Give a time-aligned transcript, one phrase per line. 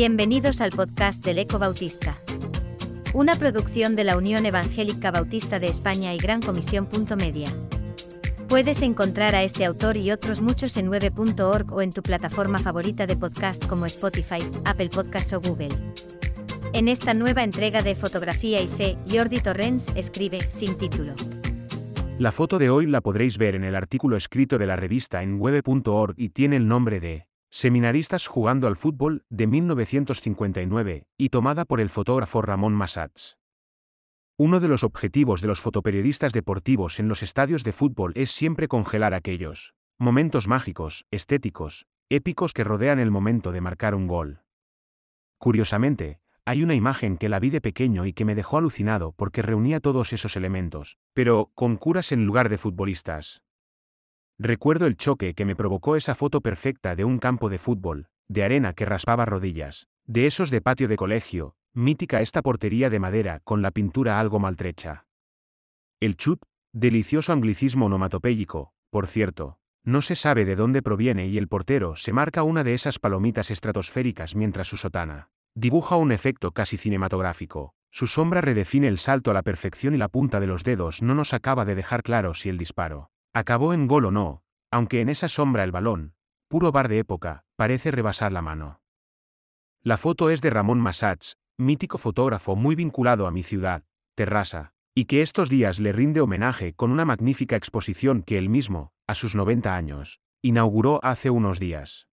[0.00, 2.16] Bienvenidos al podcast del Eco Bautista.
[3.12, 6.88] Una producción de la Unión Evangélica Bautista de España y Gran Comisión.
[7.18, 7.48] Media.
[8.48, 13.06] Puedes encontrar a este autor y otros muchos en 9.org o en tu plataforma favorita
[13.06, 15.76] de podcast como Spotify, Apple Podcasts o Google.
[16.72, 21.14] En esta nueva entrega de Fotografía y Fe, Jordi Torrens escribe, sin título.
[22.20, 25.40] La foto de hoy la podréis ver en el artículo escrito de la revista en
[25.40, 31.80] web.org y tiene el nombre de Seminaristas jugando al fútbol de 1959 y tomada por
[31.80, 33.38] el fotógrafo Ramón Massats.
[34.36, 38.68] Uno de los objetivos de los fotoperiodistas deportivos en los estadios de fútbol es siempre
[38.68, 44.42] congelar aquellos momentos mágicos, estéticos, épicos que rodean el momento de marcar un gol.
[45.38, 49.42] Curiosamente, hay una imagen que la vi de pequeño y que me dejó alucinado porque
[49.42, 53.42] reunía todos esos elementos, pero con curas en lugar de futbolistas.
[54.38, 58.42] Recuerdo el choque que me provocó esa foto perfecta de un campo de fútbol, de
[58.42, 63.40] arena que raspaba rodillas, de esos de patio de colegio, mítica esta portería de madera
[63.44, 65.06] con la pintura algo maltrecha.
[66.00, 71.48] El chut, delicioso anglicismo onomatopéyico, por cierto, no se sabe de dónde proviene y el
[71.48, 75.30] portero se marca una de esas palomitas estratosféricas mientras su sotana
[75.60, 77.74] dibuja un efecto casi cinematográfico.
[77.90, 81.14] Su sombra redefine el salto a la perfección y la punta de los dedos no
[81.14, 85.08] nos acaba de dejar claro si el disparo Acabó en gol o no, aunque en
[85.08, 86.14] esa sombra el balón,
[86.48, 88.80] puro bar de época, parece rebasar la mano.
[89.82, 93.84] La foto es de Ramón Massats, mítico fotógrafo muy vinculado a mi ciudad,
[94.16, 98.92] Terrassa, y que estos días le rinde homenaje con una magnífica exposición que él mismo,
[99.06, 102.08] a sus 90 años, inauguró hace unos días.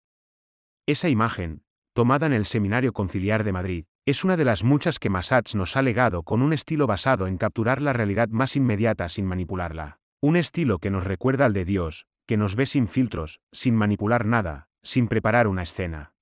[0.87, 1.63] Esa imagen,
[1.95, 5.77] tomada en el Seminario Conciliar de Madrid, es una de las muchas que Massats nos
[5.77, 10.01] ha legado con un estilo basado en capturar la realidad más inmediata sin manipularla.
[10.21, 14.27] Un estilo que nos recuerda al de Dios, que nos ve sin filtros, sin manipular
[14.27, 16.13] nada, sin preparar una escena.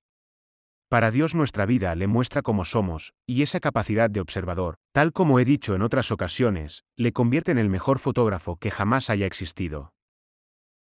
[0.89, 5.39] Para Dios nuestra vida le muestra cómo somos, y esa capacidad de observador, tal como
[5.39, 9.91] he dicho en otras ocasiones, le convierte en el mejor fotógrafo que jamás haya existido.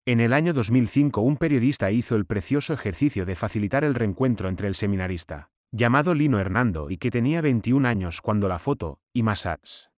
[0.09, 4.69] En el año 2005 un periodista hizo el precioso ejercicio de facilitar el reencuentro entre
[4.69, 9.91] el seminarista, llamado Lino Hernando y que tenía 21 años cuando la foto, y Massats.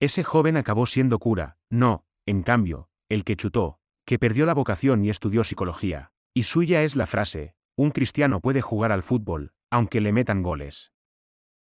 [0.00, 5.02] Ese joven acabó siendo cura, no, en cambio, el que chutó, que perdió la vocación
[5.02, 10.02] y estudió psicología, y suya es la frase, un cristiano puede jugar al fútbol, aunque
[10.02, 10.92] le metan goles.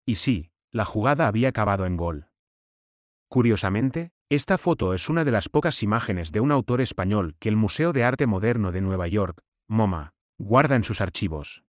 [0.07, 2.26] Y sí, la jugada había acabado en gol.
[3.29, 7.55] Curiosamente, esta foto es una de las pocas imágenes de un autor español que el
[7.55, 11.63] Museo de Arte Moderno de Nueva York, MoMA, guarda en sus archivos.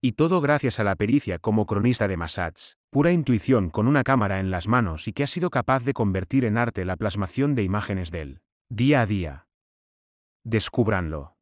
[0.00, 4.38] Y todo gracias a la pericia como cronista de Massats, pura intuición con una cámara
[4.38, 7.62] en las manos y que ha sido capaz de convertir en arte la plasmación de
[7.62, 9.46] imágenes del día a día.
[10.44, 11.33] Descúbranlo.